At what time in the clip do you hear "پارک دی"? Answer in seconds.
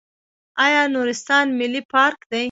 1.91-2.39